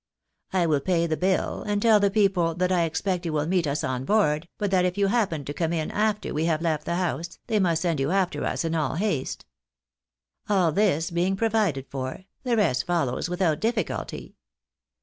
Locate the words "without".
13.29-13.59